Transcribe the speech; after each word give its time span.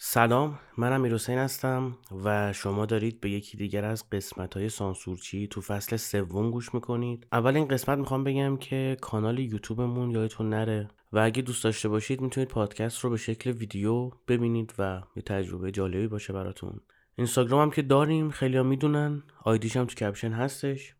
سلام 0.00 0.58
من 0.76 0.92
امیر 0.92 1.14
حسین 1.14 1.38
هستم 1.38 1.98
و 2.24 2.52
شما 2.52 2.86
دارید 2.86 3.20
به 3.20 3.30
یکی 3.30 3.56
دیگر 3.56 3.84
از 3.84 4.10
قسمت 4.10 4.56
های 4.56 4.68
سانسورچی 4.68 5.46
تو 5.46 5.60
فصل 5.60 5.96
سوم 5.96 6.50
گوش 6.50 6.74
می‌کنید. 6.74 7.26
اول 7.32 7.56
این 7.56 7.68
قسمت 7.68 7.98
می‌خوام 7.98 8.24
بگم 8.24 8.56
که 8.56 8.96
کانال 9.00 9.38
یوتیوبمون 9.38 10.10
یادتون 10.10 10.48
نره 10.48 10.88
و 11.12 11.18
اگه 11.18 11.42
دوست 11.42 11.64
داشته 11.64 11.88
باشید 11.88 12.20
می‌تونید 12.20 12.48
پادکست 12.48 13.00
رو 13.00 13.10
به 13.10 13.16
شکل 13.16 13.50
ویدیو 13.50 14.10
ببینید 14.28 14.74
و 14.78 15.02
یه 15.16 15.22
تجربه 15.22 15.70
جالبی 15.70 16.06
باشه 16.06 16.32
براتون. 16.32 16.80
اینستاگرام 17.16 17.62
هم 17.62 17.70
که 17.70 17.82
داریم 17.82 18.30
خیلی 18.30 18.62
می‌دونن. 18.62 19.22
آیدیش 19.44 19.76
هم 19.76 19.84
تو 19.84 19.94
کپشن 19.94 20.32
هستش. 20.32 20.94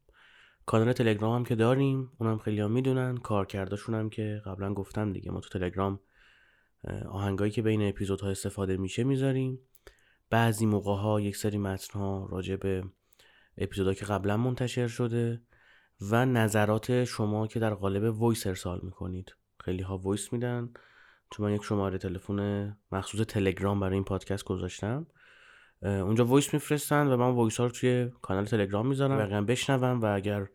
کانال 0.66 0.92
تلگرام 0.92 1.34
هم 1.34 1.44
که 1.44 1.54
داریم 1.54 2.10
اونم 2.18 2.38
خیلی 2.38 2.66
می‌دونن. 2.66 3.16
کارکرداشون 3.16 3.94
هم 3.94 4.10
که 4.10 4.42
قبلا 4.46 4.74
گفتم 4.74 5.12
دیگه 5.12 5.30
ما 5.30 5.40
تو 5.40 5.58
تلگرام 5.58 6.00
آهنگایی 7.08 7.50
که 7.50 7.62
بین 7.62 7.88
اپیزودها 7.88 8.28
استفاده 8.28 8.76
میشه 8.76 9.04
می‌ذاریم. 9.04 9.58
بعضی 10.30 10.66
موقع 10.66 10.96
ها 10.96 11.20
یک 11.20 11.36
سری 11.36 11.58
متن 11.58 11.98
ها 11.98 12.28
راجع 12.30 12.56
به 12.56 12.84
اپیزودها 13.58 13.94
که 13.94 14.04
قبلا 14.04 14.36
منتشر 14.36 14.88
شده 14.88 15.42
و 16.00 16.26
نظرات 16.26 17.04
شما 17.04 17.46
که 17.46 17.60
در 17.60 17.74
قالب 17.74 18.20
voice 18.20 18.46
ارسال 18.46 18.80
می‌کنید. 18.82 19.34
خیلی 19.60 19.82
ها 19.82 19.98
voice 19.98 20.32
میدن. 20.32 20.70
چون 21.30 21.46
من 21.46 21.54
یک 21.54 21.64
شماره 21.64 21.98
تلفن 21.98 22.76
مخصوص 22.92 23.20
تلگرام 23.20 23.80
برای 23.80 23.94
این 23.94 24.04
پادکست 24.04 24.44
گذاشتم. 24.44 25.06
اونجا 25.82 26.24
voice 26.24 26.54
میفرستن 26.54 27.06
و 27.06 27.16
من 27.16 27.30
voice 27.30 27.56
ها 27.56 27.66
رو 27.66 27.72
توی 27.72 28.10
کانال 28.22 28.44
تلگرام 28.44 28.86
می‌ذارم. 28.86 29.18
بقیه 29.18 29.40
بشنون 29.40 30.00
و 30.00 30.14
اگر 30.14 30.48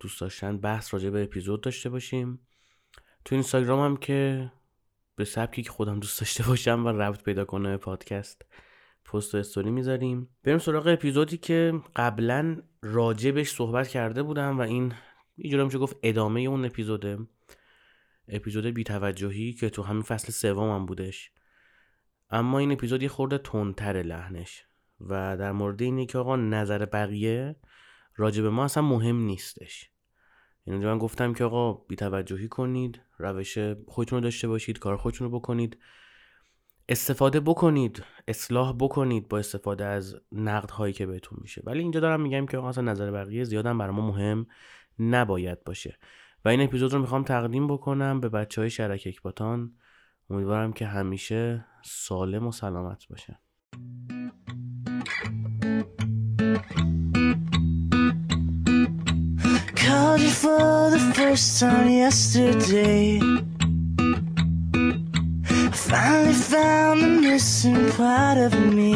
دوست 0.00 0.20
داشتن 0.20 0.58
بحث 0.58 0.94
راجع 0.94 1.10
به 1.10 1.22
اپیزود 1.22 1.60
داشته 1.60 1.90
باشیم. 1.90 2.40
تو 3.24 3.34
اینستاگرام 3.34 3.80
هم 3.80 3.96
که 3.96 4.52
به 5.20 5.24
سبکی 5.24 5.62
که 5.62 5.70
خودم 5.70 6.00
دوست 6.00 6.20
داشته 6.20 6.44
باشم 6.48 6.86
و 6.86 6.88
ربط 6.88 7.22
پیدا 7.22 7.44
کنه 7.44 7.76
پادکست. 7.76 8.42
پست 9.04 9.34
و 9.34 9.38
استوری 9.38 9.70
می‌ذاریم. 9.70 10.28
بریم 10.44 10.58
سراغ 10.58 10.86
اپیزودی 10.86 11.36
که 11.36 11.80
قبلا 11.96 12.62
راجبش 12.82 13.50
صحبت 13.50 13.88
کرده 13.88 14.22
بودم 14.22 14.58
و 14.58 14.60
این 14.60 14.92
یه 15.36 15.64
میشه 15.64 15.78
گفت 15.78 15.96
ادامه 16.02 16.40
اون 16.40 16.64
اپیزوده. 16.64 17.18
اپیزود 18.28 18.66
بیتوجهی 18.66 19.52
که 19.52 19.70
تو 19.70 19.82
همین 19.82 20.02
فصل 20.02 20.32
سوم 20.32 20.74
هم 20.74 20.86
بودش. 20.86 21.30
اما 22.30 22.58
این 22.58 22.72
اپیزود 22.72 23.02
یه 23.02 23.08
خورده 23.08 23.38
تندتر 23.38 24.02
لحنش 24.02 24.64
و 25.00 25.36
در 25.36 25.52
مورد 25.52 25.82
اینه 25.82 26.06
که 26.06 26.18
آقا 26.18 26.36
نظر 26.36 26.84
بقیه 26.84 27.56
راجب 28.16 28.44
ما 28.44 28.64
اصلا 28.64 28.82
مهم 28.82 29.16
نیستش. 29.16 29.90
یعنی 30.66 30.84
من 30.84 30.98
گفتم 30.98 31.32
که 31.32 31.44
آقا 31.44 31.72
بیتوجهی 31.72 32.48
کنید 32.48 33.00
روش 33.18 33.58
خودتون 33.86 34.16
رو 34.16 34.22
داشته 34.22 34.48
باشید 34.48 34.78
کار 34.78 34.96
خودتون 34.96 35.30
رو 35.30 35.38
بکنید 35.38 35.78
استفاده 36.88 37.40
بکنید 37.40 38.04
اصلاح 38.28 38.76
بکنید 38.78 39.28
با 39.28 39.38
استفاده 39.38 39.84
از 39.84 40.16
نقد 40.32 40.70
هایی 40.70 40.92
که 40.92 41.06
بهتون 41.06 41.38
میشه. 41.42 41.62
ولی 41.64 41.80
اینجا 41.80 42.00
دارم 42.00 42.20
میگم 42.20 42.46
که 42.46 42.64
اصلا 42.64 42.84
نظر 42.84 43.10
بقیه 43.10 43.44
زیادم 43.44 43.78
برای 43.78 43.94
ما 43.94 44.06
مهم 44.06 44.46
نباید 44.98 45.64
باشه. 45.64 45.98
و 46.44 46.48
این 46.48 46.60
اپیزود 46.60 46.92
رو 46.92 46.98
می‌خوام 46.98 47.24
تقدیم 47.24 47.66
بکنم 47.66 48.20
به 48.20 48.28
بچه 48.28 48.60
های 48.60 48.70
شرک 48.70 49.02
اکباتان. 49.06 49.72
امیدوارم 50.30 50.72
که 50.72 50.86
همیشه 50.86 51.64
سالم 51.82 52.46
و 52.46 52.52
سلامت 52.52 53.08
باشه 53.08 53.38
for 60.42 60.90
the 60.94 61.02
first 61.18 61.48
time 61.60 61.88
yesterday. 62.04 63.04
I 65.74 65.76
finally 65.90 66.38
found 66.52 66.96
the 67.04 67.12
missing 67.26 67.82
part 67.98 68.38
of 68.46 68.52
me. 68.78 68.94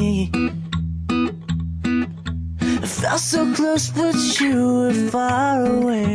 I 2.85 2.87
felt 3.01 3.23
so 3.33 3.41
close, 3.59 3.87
but 3.99 4.17
you 4.41 4.57
were 4.79 4.99
far 5.15 5.57
away. 5.77 6.13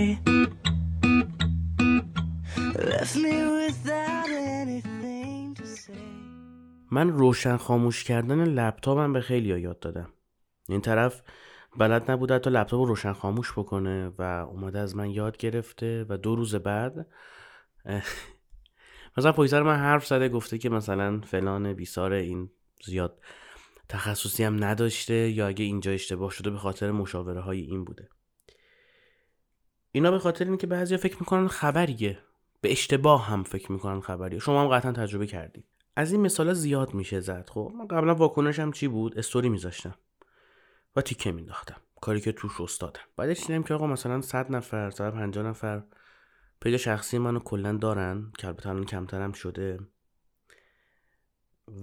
Left 2.91 3.15
me 3.25 3.35
without 3.59 4.29
anything 4.61 5.43
to 5.59 5.65
say. 5.83 6.05
من 6.91 7.09
روشن 7.09 7.57
خاموش 7.57 8.03
کردن 8.03 8.43
لپتاپم 8.43 9.13
به 9.13 9.21
خیلی 9.21 9.61
یاد 9.61 9.79
دادم. 9.79 10.09
این 10.69 10.81
طرف 10.81 11.21
بلد 11.77 12.11
نبوده 12.11 12.35
حتی 12.35 12.49
لپتاپ 12.49 12.79
رو 12.79 12.85
روشن 12.85 13.13
خاموش 13.13 13.51
بکنه 13.51 14.11
و 14.17 14.21
اومده 14.21 14.79
از 14.79 14.95
من 14.95 15.09
یاد 15.09 15.37
گرفته 15.37 16.05
و 16.09 16.17
دو 16.17 16.35
روز 16.35 16.55
بعد 16.55 17.07
مثلا 19.17 19.31
پای 19.31 19.59
من 19.59 19.75
حرف 19.75 20.07
زده 20.07 20.29
گفته 20.29 20.57
که 20.57 20.69
مثلا 20.69 21.21
فلان 21.21 21.73
بیسار 21.73 22.13
این 22.13 22.49
زیاد 22.85 23.19
تخصصی 23.89 24.43
هم 24.43 24.63
نداشته 24.63 25.13
یا 25.13 25.47
اگه 25.47 25.65
اینجا 25.65 25.91
اشتباه 25.91 26.31
شده 26.31 26.49
به 26.49 26.57
خاطر 26.57 26.91
مشاوره 26.91 27.41
های 27.41 27.61
این 27.61 27.83
بوده. 27.83 28.09
اینا 29.91 30.11
به 30.11 30.19
خاطر 30.19 30.45
اینکه 30.45 30.67
بعضیا 30.67 30.97
فکر 30.97 31.17
می‌کنن 31.19 31.47
خبریه. 31.47 32.19
به 32.61 32.71
اشتباه 32.71 33.25
هم 33.25 33.43
فکر 33.43 33.71
می‌کنن 33.71 34.01
خبریه. 34.01 34.39
شما 34.39 34.61
هم 34.61 34.67
قطعا 34.67 34.91
تجربه 34.91 35.27
کردید. 35.27 35.65
از 35.95 36.11
این 36.11 36.21
مثالا 36.21 36.53
زیاد 36.53 36.93
میشه 36.93 37.19
زد. 37.19 37.49
خب 37.49 37.71
من 37.77 37.87
قبلا 37.87 38.15
واکنشم 38.15 38.71
چی 38.71 38.87
بود؟ 38.87 39.17
استوری 39.17 39.49
میذاشتم. 39.49 39.95
تیکه 41.01 41.31
مینداختم. 41.31 41.81
کاری 42.01 42.21
که 42.21 42.31
توش 42.31 42.61
استادم. 42.61 43.01
بعدش 43.17 43.45
دیدم 43.45 43.63
که 43.63 43.73
آقا 43.73 43.87
مثلا 43.87 44.21
100 44.21 44.51
نفر 44.51 44.89
150 44.89 45.45
نفر 45.45 45.83
پیج 46.61 46.77
شخصی 46.77 47.17
منو 47.17 47.39
کلا 47.39 47.77
دارن 47.77 48.31
که 48.37 48.47
البته 48.47 48.69
الان 48.69 48.85
کمترم 48.85 49.31
شده. 49.31 49.79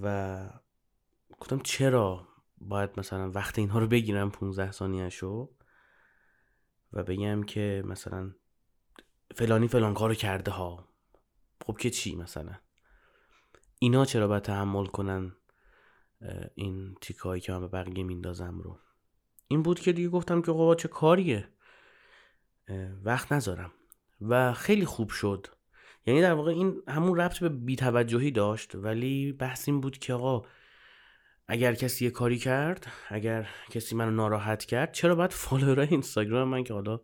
و 0.03 0.49
گفتم 1.41 1.59
چرا 1.59 2.29
باید 2.59 2.91
مثلا 2.97 3.31
وقت 3.31 3.59
اینها 3.59 3.79
رو 3.79 3.87
بگیرم 3.87 4.31
15 4.31 4.73
ثانیه 4.73 5.09
شو 5.09 5.51
و 6.93 7.03
بگم 7.03 7.43
که 7.43 7.83
مثلا 7.87 8.35
فلانی 9.35 9.69
فلان 9.69 9.95
کارو 9.95 10.15
کرده 10.15 10.51
ها. 10.51 10.89
خب 11.67 11.77
که 11.77 11.91
چی 11.91 12.17
مثلا؟ 12.17 12.55
اینا 13.79 14.05
چرا 14.05 14.29
باید 14.29 14.43
تحمل 14.43 14.87
کنن 14.87 15.37
این 16.55 16.95
تیکایی 17.01 17.41
که 17.41 17.53
من 17.53 17.61
به 17.61 17.69
بقیه 17.69 18.05
میندازم 18.05 18.59
رو؟ 18.59 18.79
این 19.49 19.63
بود 19.63 19.81
که 19.81 19.93
دیگه 19.93 20.09
گفتم 20.09 20.43
که 20.43 20.51
آقا 20.51 20.75
چه 20.75 20.89
کاریه؟ 20.89 21.49
وقت 23.05 23.33
نذارم. 23.33 23.73
و 24.21 24.53
خیلی 24.53 24.85
خوب 24.85 25.11
شد. 25.11 25.47
یعنی 26.07 26.21
در 26.23 26.33
واقع 26.33 26.51
این 26.51 26.83
همون 26.89 27.21
ربط 27.21 27.39
به 27.39 27.49
بیتوجهی 27.49 28.31
داشت 28.31 28.75
ولی 28.75 29.33
بحث 29.33 29.69
این 29.69 29.81
بود 29.81 29.99
که 29.99 30.15
آقا 30.15 30.43
اگر 31.49 31.75
کسی 31.75 32.05
یه 32.05 32.11
کاری 32.11 32.39
کرد 32.39 32.87
اگر 33.09 33.49
کسی 33.71 33.95
منو 33.95 34.11
ناراحت 34.11 34.65
کرد 34.65 34.93
چرا 34.93 35.15
باید 35.15 35.33
فالوورای 35.33 35.89
اینستاگرام 35.89 36.49
من 36.49 36.65
که 36.65 36.75
حالا 36.75 37.01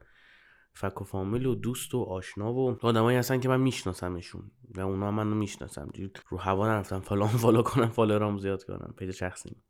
فک 0.75 1.01
و 1.01 1.05
فامیل 1.05 1.47
و 1.47 1.55
دوست 1.55 1.95
و 1.95 2.03
آشنا 2.03 2.53
و 2.53 2.79
آدمایی 2.83 3.19
هستن 3.19 3.41
که 3.41 3.49
من 3.49 3.61
میشناسمشون 3.61 4.51
و 4.75 4.81
اونا 4.81 5.11
منو 5.11 5.35
می‌شناسم 5.35 5.91
رو 6.29 6.39
هوا 6.39 6.67
نرفتم 6.67 7.01
follow 7.01 7.27
follow 7.27 7.63
کنم 7.63 7.89
follower 7.89 8.33
ام 8.33 8.39
زیاد 8.39 8.65
کنم. 8.65 8.95
page 8.99 9.11
شخصی. 9.11 9.63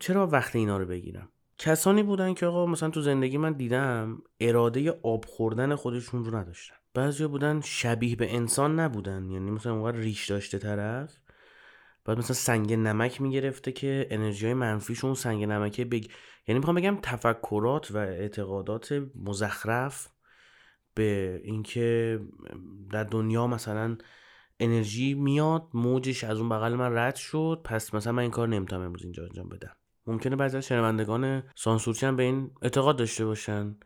چرا 0.00 0.26
وقت 0.26 0.56
اینا 0.56 0.78
رو 0.78 0.86
بگیرم؟ 0.86 1.28
کسانی 1.58 2.02
بودن 2.02 2.34
که 2.34 2.46
آقا 2.46 2.66
مثلا 2.66 2.90
تو 2.90 3.00
زندگی 3.00 3.38
من 3.38 3.52
دیدم 3.52 4.22
اراده 4.40 4.90
آب 5.02 5.24
خوردن 5.24 5.74
خودشون 5.74 6.24
رو 6.24 6.36
نداشتن. 6.36 6.74
بعضیا 6.94 7.28
بودن 7.28 7.60
شبیه 7.60 8.16
به 8.16 8.34
انسان 8.34 8.80
نبودن. 8.80 9.30
یعنی 9.30 9.50
مثلا 9.50 9.72
اونقدر 9.74 9.98
ریش 9.98 10.30
داشته 10.30 10.58
طرف. 10.58 11.18
بعد 12.04 12.18
مثلا 12.18 12.34
سنگ 12.34 12.72
نمک 12.72 13.20
می‌گرفته 13.20 13.72
که 13.72 14.06
انرژی 14.10 14.44
های 14.44 14.54
منفیشون 14.54 15.14
سنگ 15.14 15.44
نمکه 15.44 15.84
بگ... 15.84 16.06
یعنی 16.46 16.58
می‌خوام 16.58 16.76
بگم 16.76 16.98
تفکرات 17.02 17.90
و 17.90 17.96
اعتقادات 17.96 19.02
مزخرف 19.14 20.08
به 20.94 21.40
اینکه 21.44 22.20
در 22.90 23.04
دنیا 23.04 23.46
مثلا 23.46 23.96
انرژی 24.60 25.14
میاد 25.14 25.68
موجش 25.74 26.24
از 26.24 26.38
اون 26.38 26.48
بغل 26.48 26.74
من 26.74 26.94
رد 26.94 27.16
شد. 27.16 27.60
پس 27.64 27.94
مثلا 27.94 28.12
من 28.12 28.22
این 28.22 28.30
کار 28.30 28.48
نمی‌تونم 28.48 28.82
امروز 28.82 29.02
اینجا 29.02 29.22
انجام 29.22 29.48
بدم. 29.48 29.76
ممکنه 30.06 30.36
بعضی 30.36 30.56
از 30.56 30.66
شنوندگان 30.66 31.42
سانسورچی 31.54 32.06
هم 32.06 32.16
به 32.16 32.22
این 32.22 32.50
اعتقاد 32.62 32.96
داشته 32.96 33.24
باشن. 33.24 33.76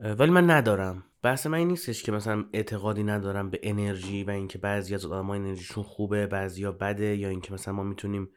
ولی 0.00 0.30
من 0.30 0.50
ندارم. 0.50 1.04
بحث 1.22 1.46
من 1.46 1.58
این 1.58 1.68
نیستش 1.68 2.02
که 2.02 2.12
مثلا 2.12 2.44
اعتقادی 2.52 3.02
ندارم 3.02 3.50
به 3.50 3.60
انرژی 3.62 4.24
و 4.24 4.30
اینکه 4.30 4.58
بعضی 4.58 4.94
از 4.94 5.06
آدم‌ها 5.06 5.34
انرژیشون 5.34 5.84
خوبه 5.84 6.26
بعضیا 6.26 6.72
بده 6.72 7.16
یا 7.16 7.28
اینکه 7.28 7.52
مثلا 7.52 7.74
ما 7.74 7.82
می‌تونیم 7.82 8.30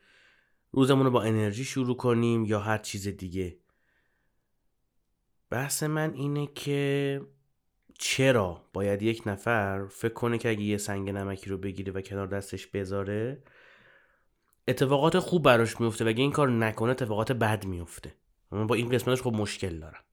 روزمون 0.72 1.06
رو 1.06 1.12
با 1.12 1.24
انرژی 1.24 1.64
شروع 1.64 1.98
کنیم 1.98 2.46
یا 2.46 2.60
هر 2.60 2.78
چیز 2.78 3.08
دیگه. 3.08 3.58
بحث 5.50 5.84
من 5.84 6.14
اینه 6.14 6.48
که 6.48 7.22
چرا 8.00 8.70
باید 8.74 9.02
یک 9.02 9.24
نفر 9.26 9.88
فکر 9.88 10.14
کنه 10.14 10.38
که 10.38 10.50
اگه 10.50 10.62
یه 10.62 10.78
سنگ 10.78 11.10
نمکی 11.10 11.50
رو 11.50 11.58
بگیره 11.58 11.94
و 11.94 12.02
کنار 12.02 12.28
دستش 12.28 12.68
بذاره 12.68 13.44
اتفاقات 14.68 15.20
خوب 15.20 15.44
براش 15.44 15.82
میفته 15.82 16.06
و 16.06 16.08
اگه 16.08 16.22
این 16.22 16.32
کار 16.32 16.50
نکنه 16.50 16.92
اتفاقات 16.92 17.32
بد 17.32 17.66
میفته. 17.66 18.16
من 18.52 18.68
با 18.68 18.76
این 18.76 18.90
قسمتش 18.90 19.22
خب 19.22 19.34
مشکل 19.34 19.80
دارم. 19.80 20.04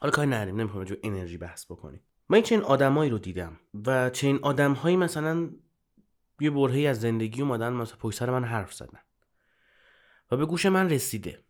حالا 0.00 0.12
کاری 0.12 0.30
نریم 0.30 0.60
نمی‌خوام 0.60 0.84
جو 0.84 0.94
انرژی 1.02 1.36
بحث 1.36 1.64
بکنیم. 1.64 2.00
من 2.28 2.42
چنین 2.42 2.62
آدمایی 2.62 3.10
رو 3.10 3.18
دیدم 3.18 3.60
و 3.86 4.10
چنین 4.10 4.38
آدمهایی 4.42 4.96
مثلا 4.96 5.50
یه 6.40 6.50
برهی 6.50 6.86
از 6.86 7.00
زندگی 7.00 7.42
اومدن 7.42 7.72
مثلا 7.72 7.96
پشت 7.96 8.18
سر 8.18 8.30
من 8.30 8.44
حرف 8.44 8.74
زدن. 8.74 9.00
و 10.30 10.36
به 10.36 10.46
گوش 10.46 10.66
من 10.66 10.90
رسیده. 10.90 11.44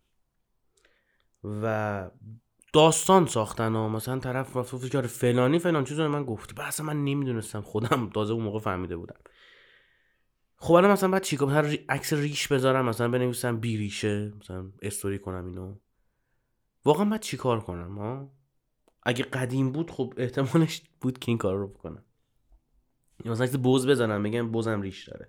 و 1.45 2.11
داستان 2.73 3.27
ساختن 3.27 3.75
و 3.77 3.89
مثلا 3.89 4.19
طرف 4.19 4.57
رفت 4.57 4.75
گفت 4.75 4.91
که 4.91 5.03
فلانی 5.03 5.59
فلان 5.59 5.85
چیزو 5.85 6.09
من 6.09 6.25
بعد 6.25 6.61
اصلا 6.61 6.87
من 6.87 7.05
نمی‌دونستم 7.05 7.61
خودم 7.61 8.11
تازه 8.15 8.33
اون 8.33 8.43
موقع 8.45 8.59
فهمیده 8.59 8.97
بودم. 8.97 9.17
خب 10.63 10.75
الان 10.75 10.91
مثلا 10.91 11.11
بعد 11.11 11.23
چیکار 11.23 11.49
مثلا 11.49 11.77
عکس 11.89 12.13
ریش 12.13 12.49
بذارم 12.49 12.89
مثلا 12.89 13.09
بنویسم 13.09 13.61
بی 13.61 13.77
ریشه 13.77 14.33
مثلا 14.41 14.73
استوری 14.83 15.19
کنم 15.19 15.47
اینو. 15.47 15.77
واقعا 16.85 17.05
بعد 17.05 17.21
چیکار 17.21 17.61
کنم 17.61 17.99
ها 17.99 18.33
اگه 19.03 19.25
قدیم 19.25 19.73
بود 19.73 19.91
خب 19.91 20.15
احتمالش 20.17 20.83
بود 21.01 21.19
که 21.19 21.31
این 21.31 21.39
کار 21.39 21.57
رو 21.57 21.69
بکنم. 21.69 22.05
یا 23.25 23.33
مثلا 23.33 23.61
بوز 23.61 23.87
بزنم 23.87 24.23
بگم 24.23 24.51
بوزم 24.51 24.81
ریش 24.81 25.09
داره. 25.09 25.29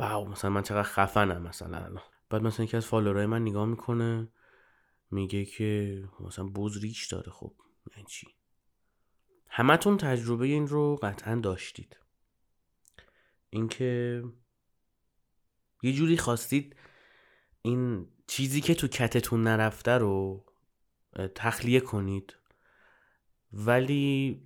واو 0.00 0.28
مثلا 0.28 0.50
من 0.50 0.62
چقدر 0.62 0.82
خفنم 0.82 1.42
مثلا 1.42 1.78
الان. 1.78 2.02
بعد 2.30 2.42
مثلا 2.42 2.64
یکی 2.64 2.76
از 2.76 2.86
فالوورای 2.86 3.26
من 3.26 3.42
نگاه 3.42 3.66
می‌کنه 3.66 4.28
میگه 5.10 5.44
که 5.44 6.02
مثلا 6.20 6.44
بوز 6.44 6.82
ریش 6.82 7.06
داره 7.06 7.32
خب 7.32 7.52
یعنی 7.96 8.06
چی؟ 8.08 8.26
همتون 9.48 9.96
تجربه 9.96 10.46
این 10.46 10.66
رو 10.66 10.96
قطعا 10.96 11.34
داشتید. 11.34 12.01
اینکه 13.52 14.22
یه 15.82 15.92
جوری 15.92 16.16
خواستید 16.16 16.76
این 17.62 18.06
چیزی 18.26 18.60
که 18.60 18.74
تو 18.74 18.88
کتتون 18.88 19.42
نرفته 19.42 19.90
رو 19.90 20.44
تخلیه 21.34 21.80
کنید. 21.80 22.36
ولی 23.52 24.40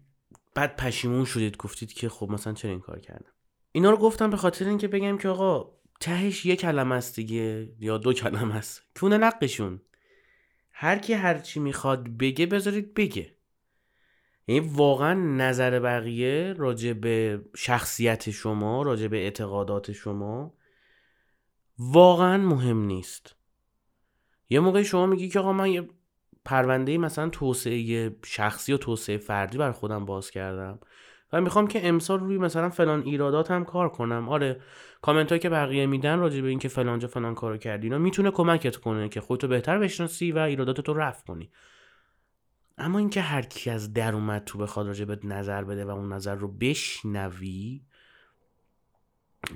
بعد 0.54 0.76
پشیمون 0.76 1.24
شدید 1.24 1.56
گفتید 1.56 1.92
که 1.92 2.08
خب 2.08 2.30
مثلا 2.30 2.52
چرا 2.52 2.70
این 2.70 2.80
کار 2.80 3.00
کردم؟ 3.00 3.32
اینا 3.72 3.90
رو 3.90 3.96
گفتم 3.96 4.30
به 4.30 4.36
خاطر 4.36 4.68
اینکه 4.68 4.88
بگم 4.88 5.18
که 5.18 5.28
آقا 5.28 5.76
تهش 6.00 6.46
یه 6.46 6.56
کلمه 6.56 6.94
است 6.94 7.16
دیگه 7.16 7.74
یا 7.78 7.98
دو 7.98 8.12
کلمه 8.12 8.54
است. 8.54 8.82
کونه 9.00 9.18
لقشون 9.18 9.80
هر 10.70 10.98
کی 10.98 11.12
هر 11.12 11.38
چی 11.38 11.60
می‌خواد 11.60 12.08
بگه 12.08 12.46
بذارید 12.46 12.94
بگه. 12.94 13.35
یعنی 14.46 14.68
واقعا 14.74 15.14
نظر 15.14 15.80
بقیه 15.80 16.54
راجع 16.58 16.92
به 16.92 17.44
شخصیت 17.56 18.30
شما 18.30 18.82
راجع 18.82 19.08
به 19.08 19.16
اعتقادات 19.16 19.92
شما 19.92 20.54
واقعا 21.78 22.36
مهم 22.36 22.84
نیست. 22.84 23.36
یه 24.50 24.60
موقع 24.60 24.82
شما 24.82 25.06
میگی 25.06 25.28
که 25.28 25.40
آقا 25.40 25.52
من 25.52 25.70
یه 25.70 25.88
پرونده 26.44 26.98
مثلا 26.98 27.28
توسعه 27.28 28.16
شخصی 28.24 28.72
و 28.72 28.76
توسعه 28.76 29.18
فردی 29.18 29.58
بر 29.58 29.72
خودم 29.72 30.04
باز 30.04 30.30
کردم 30.30 30.78
و 31.32 31.40
می‌خوام 31.40 31.66
که 31.66 31.88
امسال 31.88 32.20
روی 32.20 32.38
مثلا 32.38 32.70
فلان 32.70 33.02
ایرادات 33.02 33.50
هم 33.50 33.64
کار 33.64 33.88
کنم. 33.88 34.28
آره 34.28 34.60
کامنت 35.02 35.40
که 35.40 35.48
بقیه 35.48 35.86
میدن 35.86 36.18
راجع 36.18 36.40
به 36.40 36.48
اینکه 36.48 36.68
فلانجا 36.68 37.08
فلان 37.08 37.34
کارو 37.34 37.56
کردی 37.56 37.86
اینا 37.86 37.98
می‌تونه 37.98 38.30
کمکت 38.30 38.76
کنه 38.76 39.08
که 39.08 39.20
خودتو 39.20 39.48
بهتر 39.48 39.78
بشناسی 39.78 40.32
و 40.32 40.38
ایراداتتو 40.38 40.94
رفع 40.94 41.26
کنی. 41.26 41.50
اما 42.78 42.98
اینکه 42.98 43.20
هر 43.20 43.42
کی 43.42 43.70
از 43.70 43.92
در 43.92 44.14
اومد 44.14 44.44
تو 44.44 44.58
بخواد 44.58 44.86
راجع 44.86 45.04
به 45.04 45.18
نظر 45.24 45.64
بده 45.64 45.84
و 45.84 45.90
اون 45.90 46.12
نظر 46.12 46.34
رو 46.34 46.48
بشنوی 46.48 47.82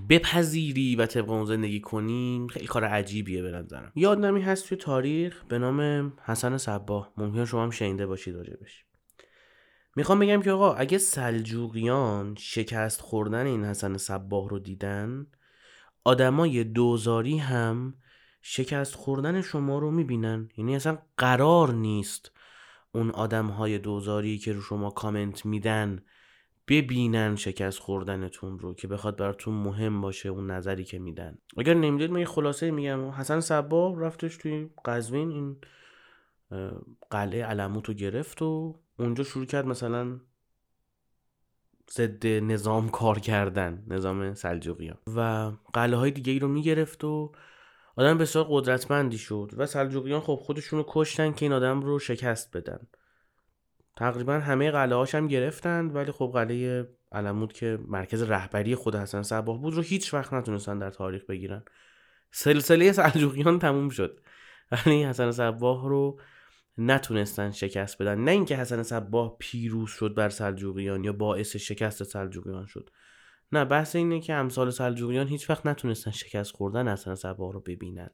بپذیری 0.08 0.96
و 0.96 1.06
طبق 1.06 1.30
اون 1.30 1.44
زندگی 1.44 1.80
کنی 1.80 2.46
خیلی 2.50 2.66
کار 2.66 2.84
عجیبیه 2.84 3.42
به 3.42 3.50
نظرم. 3.50 3.92
یاد 3.94 4.18
نمی 4.18 4.42
هست 4.42 4.68
توی 4.68 4.78
تاریخ 4.78 5.44
به 5.44 5.58
نام 5.58 6.12
حسن 6.24 6.56
صباه. 6.56 7.12
ممکن 7.16 7.44
شما 7.44 7.62
هم 7.62 7.70
شنیده 7.70 8.06
باشید 8.06 8.34
راجبش. 8.34 8.84
می‌خوام 9.96 10.18
بگم 10.18 10.42
که 10.42 10.50
آقا 10.50 10.74
اگه 10.74 10.98
سلجوقیان 10.98 12.34
شکست 12.38 13.00
خوردن 13.00 13.46
این 13.46 13.64
حسن 13.64 13.96
صباه 13.96 14.48
رو 14.48 14.58
دیدن 14.58 15.26
آدمای 16.04 16.64
دوزاری 16.64 17.38
هم 17.38 17.94
شکست 18.42 18.94
خوردن 18.94 19.40
شما 19.40 19.78
رو 19.78 19.90
می‌بینن. 19.90 20.48
یعنی 20.56 20.76
اصلا 20.76 20.98
قرار 21.16 21.72
نیست 21.72 22.32
اون 22.92 23.10
آدم 23.10 23.46
های 23.46 23.78
دوزاری 23.78 24.38
که 24.38 24.52
رو 24.52 24.60
شما 24.60 24.90
کامنت 24.90 25.46
میدن 25.46 26.02
ببینن 26.68 27.36
شکست 27.36 27.78
خوردنتون 27.78 28.58
رو 28.58 28.74
که 28.74 28.88
بخواد 28.88 29.16
براتون 29.16 29.54
مهم 29.54 30.00
باشه 30.00 30.28
اون 30.28 30.50
نظری 30.50 30.84
که 30.84 30.98
میدن. 30.98 31.38
اگر 31.56 31.74
نمی‌دید 31.74 32.10
من 32.10 32.20
یه 32.20 32.26
خلاصه 32.26 32.70
میگم. 32.70 33.10
حسن 33.10 33.40
صبا 33.40 33.94
رفتش 33.98 34.36
توی 34.36 34.70
قزوین 34.84 35.30
این 35.30 35.56
قلعه 37.10 37.44
علموت 37.44 37.88
رو 37.88 37.94
گرفت 37.94 38.42
و 38.42 38.78
اونجا 38.98 39.24
شروع 39.24 39.44
کرد 39.44 39.66
مثلا 39.66 40.20
ضد 41.92 42.26
نظام 42.26 42.88
کار 42.88 43.18
کردن 43.18 43.84
نظام 43.88 44.34
سلجوقیان. 44.34 44.98
و 45.16 45.52
قلعه 45.72 45.96
های 45.96 46.10
دیگه 46.10 46.32
ای 46.32 46.38
رو 46.38 46.48
می‌گرفت 46.48 47.04
و 47.04 47.32
آدم 47.96 48.18
بسیار 48.18 48.46
قدرتمندی 48.48 49.18
شد 49.18 49.50
و 49.56 49.66
سلجوقیان 49.66 50.20
خب 50.20 50.34
خودشون 50.42 50.78
رو 50.78 50.84
کشتن 50.88 51.32
که 51.32 51.44
این 51.44 51.52
آدم 51.52 51.80
رو 51.80 51.98
شکست 51.98 52.56
بدن. 52.56 52.86
تقریبا 53.96 54.32
همه 54.32 54.70
قلعه 54.70 55.06
هم 55.12 55.28
گرفتند 55.28 55.96
ولی 55.96 56.12
خب 56.12 56.30
قلعه 56.34 56.88
علمود 57.12 57.52
که 57.52 57.78
مرکز 57.88 58.22
رهبری 58.22 58.74
خود 58.74 58.96
حسن 58.96 59.22
صباه 59.22 59.60
بود 59.60 59.74
رو 59.74 59.82
هیچ 59.82 60.14
وقت 60.14 60.32
نتونستن 60.32 60.78
در 60.78 60.90
تاریخ 60.90 61.24
بگیرن. 61.24 61.62
سلسله 62.30 62.92
سلجوقیان 62.92 63.58
تموم 63.58 63.88
شد. 63.88 64.20
ولی 64.72 65.04
حسن 65.04 65.30
صباه 65.30 65.88
رو 65.88 66.20
نتونستن 66.78 67.50
شکست 67.50 68.02
بدن. 68.02 68.18
نه 68.18 68.30
اینکه 68.30 68.56
حسن 68.56 68.82
صباه 68.82 69.36
پیروز 69.38 69.90
شد 69.90 70.14
بر 70.14 70.28
سلجوقیان 70.28 71.04
یا 71.04 71.12
باعث 71.12 71.56
شکست 71.56 72.02
سلجوقیان 72.02 72.66
شد. 72.66 72.90
نه 73.52 73.64
بحث 73.64 73.96
اینه 73.96 74.20
که 74.20 74.34
امثال 74.34 74.70
سلجوقیان 74.70 75.28
هیچ 75.28 75.50
وقت 75.50 75.66
نتونستن 75.66 76.10
شکست 76.10 76.52
خوردن 76.52 76.88
حسن 76.88 77.14
صباه 77.14 77.52
رو 77.52 77.60
ببینن. 77.60 78.10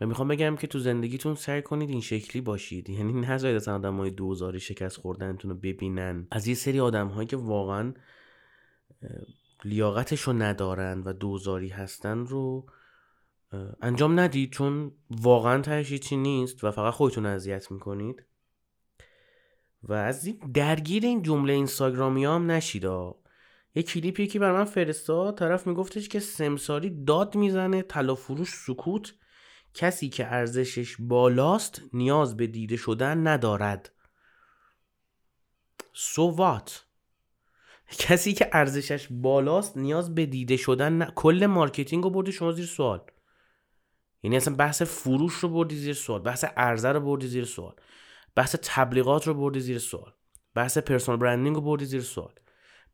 و 0.00 0.06
می‌خوام 0.06 0.28
بگم 0.28 0.56
که 0.56 0.66
تو 0.66 0.78
زندگیتون 0.78 1.34
سعی 1.34 1.62
کنید 1.62 1.90
این 1.90 2.00
شکلی 2.00 2.42
باشید. 2.42 2.90
یعنی 2.98 3.12
نذارید 3.12 3.56
اصلا 3.56 3.74
آدم 3.74 3.96
های 3.96 4.10
دوزاری 4.10 4.60
شکست 4.60 4.96
خوردنتون 4.96 5.50
رو 5.50 5.56
ببینن. 5.56 6.26
از 6.30 6.46
یه 6.46 6.54
سری 6.54 6.80
آدم 6.80 7.08
هایی 7.08 7.28
که 7.28 7.36
واقعا 7.36 7.94
لیاقتش 9.64 10.20
رو 10.20 10.32
ندارن 10.32 11.02
و 11.02 11.12
دوزاری 11.12 11.68
هستن 11.68 12.18
رو 12.18 12.66
انجام 13.80 14.20
ندید. 14.20 14.52
چون 14.52 14.92
واقعا 15.10 15.62
تهش 15.62 15.94
چی 15.94 16.16
نیست 16.16 16.64
و 16.64 16.70
فقط 16.70 16.94
خودتون 16.94 17.26
اذیت 17.26 17.70
می‌کنید. 17.70 18.24
و 19.82 19.92
از 19.92 20.26
این 20.26 20.38
درگیر 20.54 21.04
این 21.04 21.22
جمله 21.22 21.52
اینستاگرامی 21.52 22.24
هم 22.24 22.50
نشید. 22.50 22.84
یه 23.74 23.82
کلیپی 23.82 24.26
که 24.26 24.38
بر 24.38 24.52
من 24.52 24.64
فرستاد 24.64 25.38
طرف 25.38 25.66
میگفتش 25.66 26.08
که 26.08 26.20
سمساری 26.20 27.04
داد 27.04 27.36
می‌زنه 27.36 27.82
طلا 27.82 28.14
فروش 28.14 28.54
سکوت. 28.54 29.14
کسی 29.74 30.08
که 30.08 30.32
ارزشش 30.32 30.96
بالاست 30.98 31.82
نیاز 31.92 32.36
به 32.36 32.46
دیده 32.46 32.76
شدن 32.76 33.26
ندارد. 33.26 33.92
so 35.92 36.36
so 36.38 36.70
کسی 37.98 38.32
که 38.32 38.50
ارزشش 38.52 39.08
بالاست 39.10 39.76
نیاز 39.76 40.14
به 40.14 40.26
دیده 40.26 40.56
شدن 40.56 41.02
ن... 41.02 41.10
کل 41.10 41.46
marketing 41.46 42.04
رو 42.04 42.10
بردی 42.10 42.32
شما 42.32 42.52
زیر 42.52 42.66
سوال. 42.66 43.00
یعنی 44.22 44.36
اصلا 44.36 44.54
بحث 44.54 44.82
فروش 44.82 45.34
رو 45.34 45.48
بردی 45.48 45.76
زیر 45.76 45.94
سوال 45.94 46.20
بحث 46.20 46.44
عرضه 46.56 46.88
رو 46.88 47.00
بردی 47.00 47.26
زیر 47.26 47.44
سوال 47.44 47.74
بحث 48.34 48.56
تبلیغات 48.62 49.26
رو 49.26 49.34
بردی 49.34 49.60
زیر 49.60 49.78
سوال 49.78 50.12
بحث 50.54 50.78
personal 50.78 51.20
branding 51.20 51.56
رو 51.56 51.62
بردی 51.62 51.84
زیر 51.84 52.00
سوال. 52.00 52.34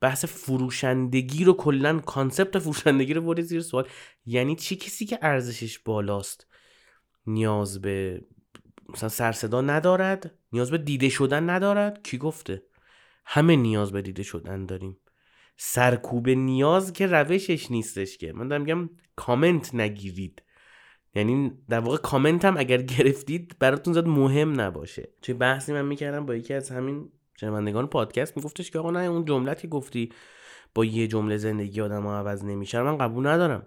بحث 0.05 0.25
فروشندگی 0.25 1.45
رو 1.45 1.53
کلا 1.53 1.99
concept 1.99 2.59
فروشندگی 2.59 3.15
رو 3.15 3.23
بردی 3.23 3.43
زیر 3.43 3.61
سوال. 3.61 3.89
یعنی 4.27 4.57
چی؟ 4.57 4.77
کسی 4.77 5.07
که 5.07 5.19
ارزشش 5.23 5.79
بالاست 5.79 6.47
نیاز 7.27 7.81
به 7.81 8.25
مثلا 8.89 9.09
سرصدا 9.09 9.61
ندارد 9.61 10.39
نیاز 10.53 10.71
به 10.71 10.79
دیده 10.79 11.09
شدن 11.09 11.51
ندارد. 11.51 12.03
کی 12.03 12.19
گفته؟ 12.19 12.63
همه 13.27 13.57
نیاز 13.57 13.93
به 13.93 14.03
دیده 14.03 14.23
شدن 14.23 14.67
داریم. 14.67 14.99
سرکوب 15.57 16.29
نیاز 16.29 16.93
که 16.93 17.07
روشش 17.07 17.71
نیستش 17.71 18.19
که. 18.19 18.33
من 18.33 18.49
دارم 18.49 18.63
میگم 18.63 18.91
کامنت 19.17 19.75
نگیرید. 19.75 20.43
یعنی 21.15 21.53
در 21.69 21.81
واقع 21.81 21.97
کامنت 21.97 22.45
هم 22.45 22.57
اگر 22.57 22.83
گرفتید 22.83 23.57
براتون 23.59 23.95
زاد 23.95 24.09
مهم 24.09 24.61
نباشه. 24.61 25.09
چه 25.21 25.35
بحثی 25.35 25.73
من 25.73 25.85
می‌کردم 25.85 26.27
با 26.27 26.35
یکی 26.35 26.55
از 26.55 26.71
همین 26.71 27.13
شنوندگان 27.41 27.87
پادکست 27.87 28.37
میگفتش 28.37 28.71
که 28.71 28.79
آقا 28.79 28.91
نه 28.91 29.01
اون 29.01 29.25
جملت 29.25 29.61
که 29.61 29.69
گفتی 29.69 30.13
با 30.75 30.85
یه 30.85 31.07
جمله 31.07 31.37
زندگی 31.37 31.81
آدم 31.81 32.03
ها 32.03 32.19
عوض 32.19 32.45
نمیشه 32.45 32.83
من 32.83 32.99
قبول 32.99 33.27
ندارم. 33.27 33.67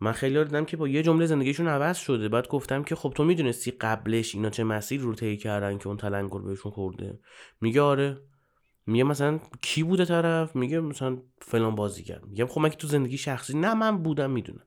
من 0.00 0.12
خیلی 0.12 0.44
دیدم 0.44 0.64
که 0.64 0.76
با 0.76 0.88
یه 0.88 1.02
جمله 1.02 1.26
زندگیشون 1.26 1.68
عوض 1.68 1.98
شده. 1.98 2.28
بعد 2.28 2.48
گفتم 2.48 2.82
که 2.82 2.94
خب 2.94 3.12
تو 3.16 3.24
می‌دونستی 3.24 3.70
قبلش 3.70 4.34
اینا 4.34 4.50
چه 4.50 4.64
مسیر 4.64 5.00
رو 5.00 5.14
طی 5.14 5.36
کردن 5.36 5.78
که 5.78 5.88
اون 5.88 5.96
تلنگر 5.96 6.38
بهشون 6.38 6.72
خورده. 6.72 7.20
میگه 7.60 7.80
آره. 7.80 8.20
میگه 8.86 9.04
مثلا 9.04 9.40
کی 9.60 9.82
بوده 9.82 10.04
طرف؟ 10.04 10.56
میگه 10.56 10.80
مثلا 10.80 11.18
فلان 11.40 11.74
بازی 11.74 12.02
کرد. 12.02 12.26
میگم 12.26 12.46
خب 12.46 12.60
من 12.60 12.68
تو 12.68 12.86
زندگی 12.86 13.18
شخصی 13.18 13.58
نه 13.58 13.74
من 13.74 14.02
بودم 14.02 14.30
می‌دونم. 14.30 14.66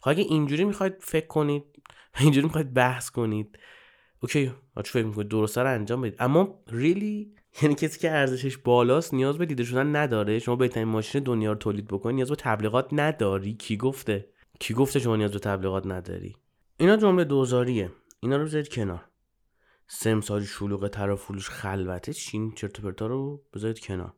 خب 0.00 0.10
اگه 0.10 0.22
اینجوری 0.22 0.64
می‌خواید 0.64 0.94
فکر 1.00 1.26
کنید 1.26 1.64
اینجوری 2.20 2.46
می‌خواید 2.46 2.74
بحث 2.74 3.10
کنید 3.10 3.58
اوکی 4.22 4.52
آچه 4.76 4.90
فکر 4.92 5.06
می‌کنید 5.06 5.28
درسته 5.28 5.62
رو 5.62 5.74
انجام 5.74 6.00
بدید. 6.00 6.16
اما 6.18 6.62
ریلی 6.68 7.34
یعنی 7.62 7.74
کسی 7.74 8.00
که 8.00 8.10
ارزشش 8.10 8.58
بالاست 8.58 9.14
نیاز 9.14 9.38
به 9.38 9.46
دیده 9.46 9.64
شدن 9.64 9.96
نداره. 9.96 10.38
شما 10.38 10.56
بهترین 10.56 10.88
ماشین 10.88 11.22
دنیا 11.22 11.52
رو 11.52 11.58
تولید 11.58 11.86
بکنی 11.86 12.12
نیاز 12.12 12.28
به 12.28 12.36
تبلیغات 12.36 12.88
نداری. 12.92 13.54
کی 13.54 13.76
گفته؟ 13.76 14.28
کی 14.60 14.74
گفته 14.74 14.98
شما 14.98 15.16
نیاز 15.16 15.32
به 15.32 15.38
تبلیغات 15.38 15.86
نداری؟ 15.86 16.36
اینا 16.76 16.96
جمله 16.96 17.24
دوزاریه. 17.24 17.90
اینا 18.20 18.36
رو 18.36 18.44
بذارید 18.44 18.68
کنار. 18.68 19.04
سمساری 19.86 20.46
شلوغ 20.46 20.88
ترافولوش 20.88 21.50
خلوته. 21.50 22.12
چین 22.12 22.52
چرت 22.52 22.80
پرتا 22.80 23.06
رو 23.06 23.42
بذارید 23.54 23.80
کنار. 23.80 24.12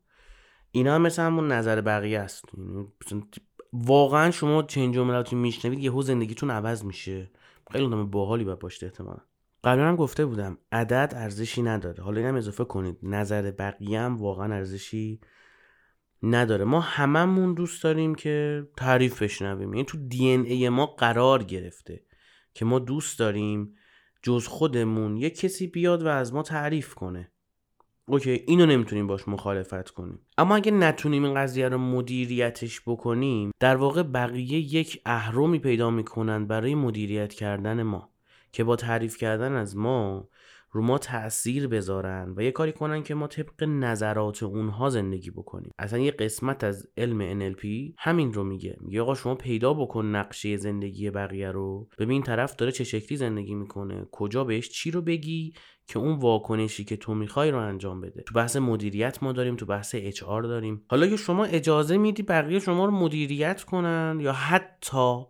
اینا 0.70 0.94
هم 0.94 1.02
مثل 1.02 1.22
همون 1.22 1.52
نظر 1.52 1.80
بقیه 1.80 2.18
است. 2.18 2.44
یعنی 2.58 3.24
واقعا 3.72 4.30
شما 4.30 4.62
چین 4.62 4.92
جملاتی 4.92 5.36
میشنوید 5.36 5.78
یهو 5.78 6.02
زندگیتون 6.02 6.50
عوض 6.50 6.84
میشه. 6.84 7.30
خیلی 7.72 7.84
آدم 7.84 8.10
باحالی 8.10 8.44
باید 8.44 8.58
باشید 8.58 8.92
قبلا 9.64 9.88
هم 9.88 9.96
گفته 9.96 10.26
بودم 10.26 10.58
عدد 10.72 11.12
ارزشی 11.16 11.62
نداره. 11.62 12.04
حالا 12.04 12.20
اینم 12.20 12.34
اضافه 12.34 12.64
کنید. 12.64 12.98
نظر 13.02 13.50
بقیه 13.50 14.00
هم 14.00 14.16
واقعا 14.16 14.54
ارزشی 14.54 15.20
نداره. 16.22 16.64
ما 16.64 16.80
هممون 16.80 17.54
دوست 17.54 17.82
داریم 17.82 18.14
که 18.14 18.66
تعریف 18.76 19.22
بشنویم. 19.22 19.74
یعنی 19.74 19.84
تو 19.84 19.98
دی 19.98 20.28
ای 20.28 20.68
ما 20.68 20.86
قرار 20.86 21.42
گرفته 21.42 22.04
که 22.54 22.64
ما 22.64 22.78
دوست 22.78 23.18
داریم 23.18 23.74
جز 24.22 24.46
خودمون 24.46 25.16
یه 25.16 25.30
کسی 25.30 25.66
بیاد 25.66 26.02
و 26.02 26.08
از 26.08 26.34
ما 26.34 26.42
تعریف 26.42 26.94
کنه. 26.94 27.30
اوکی 28.06 28.30
اینو 28.30 28.66
نمی‌تونیم 28.66 29.06
باش 29.06 29.28
مخالفت 29.28 29.90
کنیم. 29.90 30.18
اما 30.38 30.56
اگه 30.56 30.72
نتونیم 30.72 31.24
این 31.24 31.34
قضیه 31.34 31.68
رو 31.68 31.78
مدیریتش 31.78 32.80
بکنیم 32.86 33.50
در 33.60 33.76
واقع 33.76 34.02
بقیه 34.02 34.58
یک 34.74 35.02
اهرمی 35.06 35.58
پیدا 35.58 35.90
می‌کنن 35.90 36.46
برای 36.46 36.74
مدیریت 36.74 37.32
کردن 37.32 37.82
ما. 37.82 38.13
که 38.54 38.64
با 38.64 38.76
تعریف 38.76 39.16
کردن 39.16 39.52
از 39.52 39.76
ما 39.76 40.28
رو 40.70 40.82
ما 40.82 40.98
تاثیر 40.98 41.68
بذارن 41.68 42.34
و 42.36 42.42
یه 42.42 42.50
کاری 42.50 42.72
کنن 42.72 43.02
که 43.02 43.14
ما 43.14 43.26
طبق 43.26 43.64
نظرات 43.64 44.42
اونها 44.42 44.90
زندگی 44.90 45.30
بکنیم. 45.30 45.72
اصلا 45.78 45.98
یه 45.98 46.10
قسمت 46.10 46.64
از 46.64 46.88
علم 46.96 47.52
NLP 47.52 47.94
همین 47.98 48.32
رو 48.32 48.44
میگه. 48.44 48.76
میگه 48.80 49.02
آقا 49.02 49.14
شما 49.14 49.34
پیدا 49.34 49.74
بکن 49.74 50.06
نقشه 50.06 50.56
زندگی 50.56 51.10
بقیه 51.10 51.50
رو. 51.50 51.88
ببین 51.98 52.22
طرف 52.22 52.56
داره 52.56 52.72
چه 52.72 52.84
شکلی 52.84 53.16
زندگی 53.16 53.54
می‌کنه. 53.54 54.06
کجا 54.12 54.44
بهش 54.44 54.68
چی 54.68 54.90
رو 54.90 55.02
بگی 55.02 55.52
که 55.86 55.98
اون 55.98 56.18
واکنشی 56.18 56.84
که 56.84 56.96
تو 56.96 57.14
می‌خوای 57.14 57.50
رو 57.50 57.58
انجام 57.58 58.00
بده. 58.00 58.22
تو 58.22 58.34
بحث 58.34 58.56
مدیریت 58.56 59.22
ما 59.22 59.32
داریم 59.32 59.56
تو 59.56 59.66
بحث 59.66 59.94
اچ 59.98 60.24
داریم. 60.24 60.84
حالا 60.88 61.06
که 61.06 61.16
شما 61.16 61.44
اجازه 61.44 61.96
میدی 61.96 62.22
بقیه 62.22 62.58
شما 62.58 62.84
رو 62.84 62.90
مدیریت 62.90 63.62
کنن 63.62 64.18
یا 64.20 64.32
حتی 64.32 65.24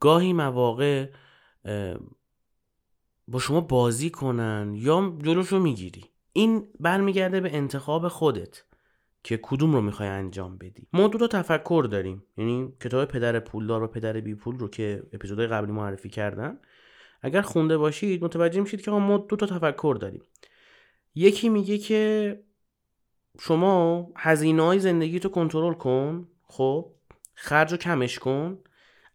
گاهی 0.00 0.32
مواقع 0.32 1.06
با 3.30 3.38
شما 3.38 3.60
بازی 3.60 4.10
کنن 4.10 4.72
یا 4.74 5.16
جلوشو 5.22 5.58
می‌گیری. 5.58 6.04
این 6.32 6.68
برمیگرده 6.80 7.40
به 7.40 7.56
انتخاب 7.56 8.08
خودت 8.08 8.62
که 9.22 9.38
کدوم 9.42 9.72
رو 9.72 9.80
می‌خوای 9.80 10.08
انجام 10.08 10.58
بدی. 10.58 10.86
ما 10.92 11.08
دو 11.08 11.18
تا 11.18 11.26
تفکر 11.26 11.88
داریم. 11.90 12.22
یعنی 12.36 12.72
کتاب 12.80 13.04
پدر 13.08 13.40
پولدار 13.40 13.82
و 13.82 13.86
پدر 13.86 14.20
بی 14.20 14.34
پول 14.34 14.58
رو 14.58 14.68
که 14.68 15.02
اپیزودهای 15.12 15.48
قبلی 15.48 15.72
معرفی 15.72 16.08
کردم 16.08 16.58
اگر 17.22 17.42
خونده 17.42 17.78
باشید 17.78 18.24
متوجه 18.24 18.60
میشید 18.60 18.82
که 18.82 18.90
ما 18.90 19.18
دو 19.18 19.36
تا 19.36 19.46
تفکر 19.46 19.96
داریم. 20.00 20.22
یکی 21.14 21.48
میگه 21.48 21.78
که 21.78 22.42
شما 23.40 24.08
هزینه 24.16 24.62
های 24.62 24.78
زندگی 24.78 25.20
تو 25.20 25.28
کنترل 25.28 25.74
کن 25.74 26.28
خب 26.42 26.92
خرج 27.34 27.72
رو 27.72 27.76
کمش 27.76 28.18
کن 28.18 28.58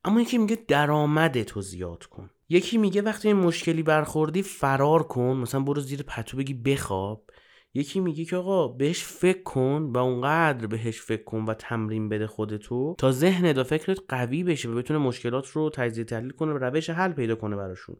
اما 0.05 0.21
یکی 0.21 0.37
میگه 0.37 0.57
درآمد 0.67 1.43
تو 1.43 1.61
زیاد 1.61 2.05
کن. 2.05 2.29
یکی 2.49 2.77
میگه 2.77 3.01
وقتی 3.01 3.27
این 3.27 3.37
مشکلی 3.37 3.83
برخوردی 3.83 4.41
فرار 4.41 5.03
کن 5.03 5.37
مثلا 5.37 5.61
برو 5.61 5.81
زیر 5.81 6.03
پتو 6.03 6.37
بگی 6.37 6.53
بخواب. 6.53 7.29
یکی 7.73 7.99
میگه 7.99 8.25
که 8.25 8.35
آقا 8.35 8.67
بهش 8.67 9.03
فکر 9.03 9.43
کن 9.43 9.91
و 9.93 9.97
اونقدر 9.97 10.67
بهش 10.67 11.01
فکر 11.01 11.23
کن 11.23 11.45
و 11.45 11.53
تمرین 11.53 12.09
بده 12.09 12.27
خودتو 12.27 12.95
تا 12.97 13.11
ذهنت 13.11 13.57
و 13.57 13.63
فکرت 13.63 13.97
قوی 14.07 14.43
بشه 14.43 14.69
و 14.69 14.75
بتونه 14.75 14.99
مشکلات 14.99 15.47
رو 15.47 15.69
تجزیه 15.69 16.03
تحلیل 16.03 16.31
کنه 16.31 16.53
و 16.53 16.57
روش 16.57 16.89
حل 16.89 17.13
پیدا 17.13 17.35
کنه 17.35 17.55
براشون. 17.55 17.95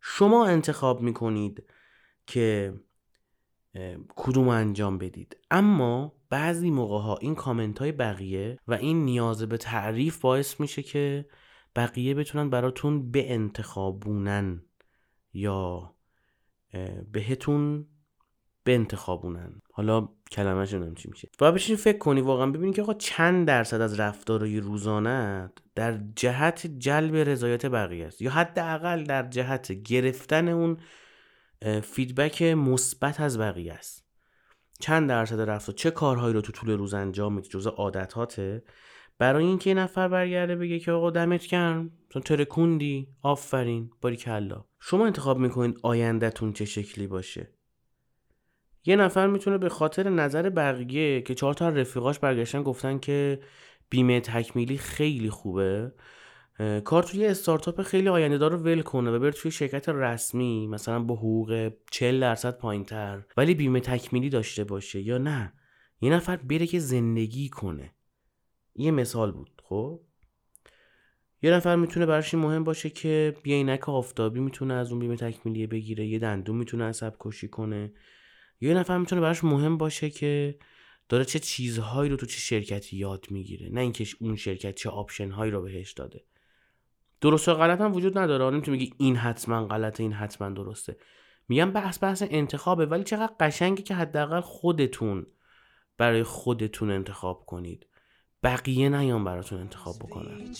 شما 0.00 0.46
انتخاب 0.46 1.00
می‌کنید 1.00 1.64
که 2.26 2.74
کدوم 4.16 4.48
انجام 4.48 4.98
بدید. 4.98 5.36
اما 5.50 6.12
بعضی 6.30 6.70
موقع 6.70 6.98
ها 6.98 7.16
این 7.16 7.34
کامنت 7.34 7.78
های 7.78 7.92
بقیه 7.92 8.58
و 8.68 8.74
این 8.74 9.04
نیاز 9.04 9.42
به 9.42 9.56
تعریف 9.56 10.20
باعث 10.20 10.60
میشه 10.60 10.82
که 10.82 11.26
بقیه 11.76 12.14
بتونن 12.14 12.50
براتون 12.50 13.10
به 13.10 13.32
انتخابونن 13.32 14.62
یا 15.32 15.94
بهتون 17.12 17.86
به 18.64 18.74
انتخابونن 18.74 19.60
حالا 19.72 20.08
کلمه 20.32 20.60
نمی‌دونم 20.60 20.94
چی 20.94 21.08
میشه. 21.08 21.28
باید 21.38 21.54
بشین 21.54 21.76
فکر 21.76 21.98
کنی 21.98 22.20
واقعا. 22.20 22.46
ببینی 22.46 22.72
که 22.72 22.82
آقا 22.82 22.94
چند 22.94 23.46
درصد 23.46 23.80
از 23.80 24.00
رفتارهای 24.00 24.60
روزانت 24.60 25.52
در 25.74 26.00
جهت 26.16 26.66
جلب 26.66 27.16
رضایت 27.16 27.66
بقیه 27.66 28.06
است. 28.06 28.22
یا 28.22 28.30
حداقل 28.30 29.04
در 29.04 29.28
جهت 29.28 29.72
گرفتن 29.72 30.48
اون 30.48 30.76
فیدبک 31.82 32.42
مثبت 32.42 33.20
از 33.20 33.38
بقیه 33.38 33.72
است. 33.72 34.04
چند 34.80 35.08
درصد 35.08 35.40
رفتار 35.40 35.74
چه 35.74 35.90
کارهایی 35.90 36.34
رو 36.34 36.40
تو 36.40 36.52
طول 36.52 36.70
روز 36.70 36.94
انجام 36.94 37.34
میدی 37.34 37.48
جزء 37.48 37.70
عادتاته؟ 37.70 38.62
برای 39.18 39.44
اینکه 39.44 39.70
یه 39.70 39.74
نفر 39.74 40.08
برگرده 40.08 40.56
بگه 40.56 40.78
که 40.78 40.92
آقا 40.92 41.10
دمت 41.10 41.46
گرم. 41.46 41.90
تو 42.10 42.20
ترکوندی؟ 42.20 43.08
آفرین. 43.22 43.90
باری 44.00 44.16
کلا. 44.16 44.64
شما 44.80 45.06
انتخاب 45.06 45.38
می‌کنید 45.38 45.78
آیندهتون 45.82 46.52
چه 46.52 46.64
شکلی 46.64 47.06
باشه. 47.06 47.52
یه 48.84 48.96
نفر 48.96 49.26
می‌تونه 49.26 49.58
به 49.58 49.68
خاطر 49.68 50.08
نظر 50.08 50.50
بقیه 50.50 51.22
که 51.22 51.34
چهار 51.34 51.54
تا 51.54 51.68
رفیقاش 51.68 52.18
برگشتن 52.18 52.62
گفتن 52.62 52.98
که 52.98 53.40
بیمه 53.90 54.20
تکمیلی 54.20 54.78
خیلی 54.78 55.30
خوبه 55.30 55.92
کار 56.84 57.02
توی 57.02 57.26
استارتاپ 57.26 57.82
خیلی 57.82 58.08
آینده 58.08 58.38
دار 58.38 58.52
رو 58.52 58.58
ول 58.58 58.82
کنه 58.82 59.10
و 59.10 59.18
بره 59.18 59.30
توی 59.30 59.50
شرکت 59.50 59.88
رسمی 59.88 60.66
مثلا 60.66 61.02
با 61.02 61.14
حقوق 61.14 61.72
40 61.90 62.20
درصد 62.20 62.58
پایین 62.58 62.84
تر 62.84 63.22
ولی 63.36 63.54
بیمه 63.54 63.80
تکمیلی 63.80 64.28
داشته 64.28 64.64
باشه 64.64 65.00
یا 65.00 65.18
نه. 65.18 65.52
یه 66.00 66.12
نفر 66.12 66.36
بره 66.36 66.66
که 66.66 66.78
زندگی 66.78 67.48
کنه. 67.48 67.94
یه 68.78 68.90
مثال 68.90 69.32
بود 69.32 69.62
خب؟ 69.64 70.00
یه 71.42 71.50
نفر 71.50 71.76
می‌تونه 71.76 72.06
براش 72.06 72.34
مهم 72.34 72.64
باشه 72.64 72.90
که 72.90 73.34
یه 73.44 73.54
عینک 73.54 73.88
آفتابی 73.88 74.40
می‌تونه 74.40 74.74
از 74.74 74.90
اون 74.90 75.00
بیمه 75.00 75.16
تکمیلیه 75.16 75.66
بگیره 75.66 76.06
یه 76.06 76.18
دندون 76.18 76.56
می‌تونه 76.56 76.84
عصب 76.84 77.14
کشی 77.20 77.48
کنه. 77.48 77.92
یه 78.60 78.74
نفر 78.74 78.98
می‌تونه 78.98 79.20
براش 79.20 79.44
مهم 79.44 79.78
باشه 79.78 80.10
که 80.10 80.58
داره 81.08 81.24
چه 81.24 81.38
چیزهایی 81.38 82.10
رو 82.10 82.16
تو 82.16 82.26
چه 82.26 82.38
شرکتی 82.38 82.96
یاد 82.96 83.26
می‌گیره 83.30 83.68
نه 83.68 83.80
اینکه 83.80 84.06
اون 84.20 84.36
شرکت 84.36 84.74
چه 84.74 84.90
آپشن 84.90 85.30
هایی 85.30 85.52
رو 85.52 85.62
بهش 85.62 85.92
داده. 85.92 86.24
درست 87.20 87.48
و 87.48 87.54
غلط 87.54 87.80
هم 87.80 87.94
وجود 87.94 88.18
نداره. 88.18 88.50
نمی‌تونه 88.50 88.78
میگی 88.78 88.94
این 88.98 89.16
حتما 89.16 89.66
غلطه 89.66 90.02
این 90.02 90.12
حتما 90.12 90.50
درسته. 90.50 90.96
میگم 91.48 91.72
بحث 91.72 92.02
بحث 92.02 92.22
انتخابه 92.30 92.86
ولی 92.86 93.04
چقدر 93.04 93.32
قشنگه 93.40 93.82
که 93.82 93.94
حداقل 93.94 94.40
خودتون 94.40 95.26
برای 95.98 96.22
خودتون 96.22 96.90
انتخاب 96.90 97.46
کنید. 97.46 97.86
بقیه 98.42 98.88
نیان 98.88 99.24
براتون 99.24 99.60
انتخاب 99.60 99.96
بکنن. 99.98 100.54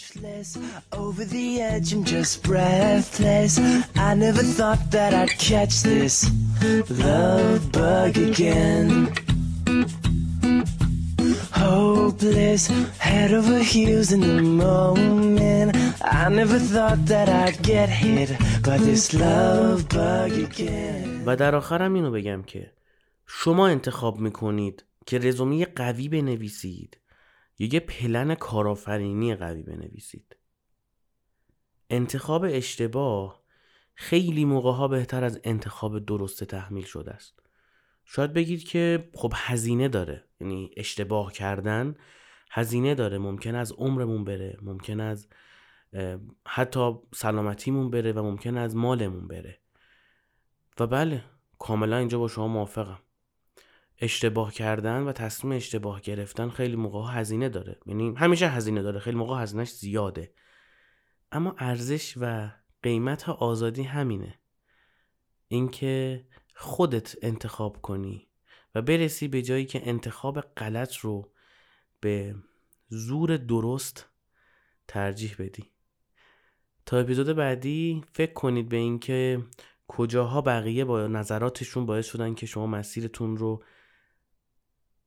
و 21.27 21.37
در 21.37 21.55
آخرم 21.55 21.95
اینو 21.95 22.11
بگم 22.11 22.43
که 22.43 22.73
شما 23.27 23.69
انتخاب 23.69 24.21
می‌کنید 24.21 24.85
که 25.07 25.19
رزومه 25.19 25.65
قوی 25.65 26.09
بنویسید. 26.09 26.99
یه 27.59 27.81
پلن 27.81 28.35
کارآفرینی 28.35 29.35
قوی 29.35 29.63
بنویسید. 29.63 30.37
انتخاب 31.91 32.45
اشتباه 32.49 33.43
خیلی 33.95 34.45
موقع 34.45 34.73
ها 34.73 34.89
بهتر 34.89 35.25
از 35.25 35.41
انتخاب 35.45 35.99
درست 35.99 36.45
تحمیل 36.45 36.85
شده 36.85 37.11
است. 37.11 37.41
شاید 38.05 38.33
بگید 38.33 38.65
که 38.65 39.09
خب 39.15 39.33
هزینه 39.37 39.89
داره 39.89 40.25
یعنی 40.41 40.71
اشتباه 40.77 41.33
کردن 41.33 41.95
هزینه 42.51 42.95
داره 42.95 43.19
ممکن 43.19 43.55
از 43.55 43.73
عمرمون 43.73 44.25
بره 44.25 44.59
ممکن 44.63 45.01
از 45.01 45.29
حتی 46.47 46.95
سلامتیمون 47.15 47.91
بره 47.91 48.13
و 48.13 48.23
ممکن 48.23 48.57
از 48.57 48.77
مالمون 48.77 49.29
بره. 49.29 49.59
و 50.81 50.87
بله 50.87 51.25
کاملا 51.59 51.97
اینجا 51.97 52.19
با 52.19 52.29
شما 52.29 52.49
موافقم. 52.49 52.99
اشتباه 54.01 54.53
کردن 54.53 55.03
و 55.03 55.13
تصمیم 55.13 55.57
اشتباه 55.57 56.01
گرفتن 56.01 56.49
خیلی 56.49 56.77
موقع 56.77 57.13
هزینه 57.13 57.49
داره. 57.49 57.79
یعنی 57.87 58.15
همیشه 58.17 58.49
هزینه 58.49 58.83
داره 58.83 58.99
خیلی 58.99 59.17
موقع 59.17 59.43
هزینهش 59.43 59.73
زیاده. 59.73 60.33
اما 61.33 61.55
ارزش 61.59 62.15
و 62.21 62.51
قیمت 62.83 63.29
آزادی 63.29 63.83
همینه. 63.83 64.39
اینکه 65.49 66.25
خودت 66.55 67.17
انتخاب 67.23 67.83
کنی 67.83 68.29
و 68.75 68.83
برسی 68.83 69.29
به 69.29 69.43
جایی 69.43 69.67
که 69.67 69.89
انتخاب 69.89 70.41
غلط 70.41 70.97
رو 70.97 71.33
به 72.01 72.35
زور 72.89 73.37
درست 73.37 74.09
ترجیح 74.89 75.35
بدی. 75.39 75.73
تا 76.87 76.99
اپیزود 76.99 77.27
بعدی 77.27 78.05
فکر 78.13 78.33
کنید 78.33 78.69
به 78.69 78.77
اینکه 78.77 79.43
کجاها 79.89 80.41
بقیه 80.41 80.85
با 80.85 81.07
نظراتشون 81.07 81.87
باعث 81.87 82.07
شدن 82.07 82.35
که 82.35 82.47
شما 82.47 82.67
مسیرتون 82.67 83.37
رو 83.37 83.63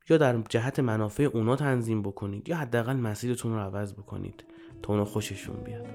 یا 0.09 0.17
در 0.17 0.41
جهت 0.49 0.79
منافع 0.79 1.23
اونا 1.23 1.55
تنظیم 1.55 2.01
بکنید 2.01 2.49
یا 2.49 2.57
حداقل 2.57 2.95
مسیرتون 2.95 3.53
رو 3.53 3.59
عوض 3.59 3.93
بکنید 3.93 4.43
تا 4.81 4.93
اونا 4.93 5.05
خوششون 5.05 5.55
بیاد. 5.63 5.87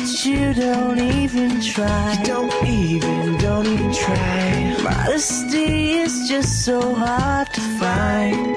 But 0.00 0.24
you 0.24 0.54
don't 0.54 0.98
even 0.98 1.60
try. 1.60 2.16
You 2.18 2.24
don't 2.24 2.64
even, 2.64 3.36
don't 3.38 3.66
even 3.66 3.92
try. 3.92 4.76
Modesty 4.82 5.92
is 5.92 6.28
just 6.28 6.64
so 6.64 6.94
hard 6.94 7.48
to 7.52 7.60
find. 7.78 8.56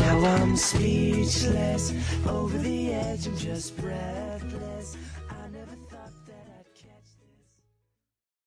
Now 0.00 0.18
I'm 0.24 0.56
speechless, 0.56 1.92
over 2.26 2.56
the 2.58 2.94
edge, 2.94 3.26
I'm 3.26 3.36
just 3.36 3.76
breathless. 3.76 4.96